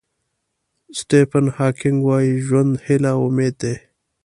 سټیفن 0.99 1.45
هاکینګ 1.57 1.97
وایي 2.03 2.33
ژوند 2.45 2.71
هیله 2.87 3.11
او 3.15 3.21
امید 3.29 3.53
دی. 3.61 3.75